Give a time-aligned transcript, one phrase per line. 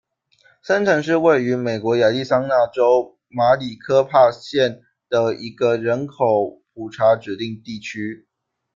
[0.63, 8.25] 森城是位于美国亚利桑那州马里科帕县的一个人口普查指定地区。